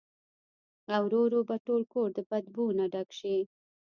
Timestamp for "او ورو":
0.93-1.19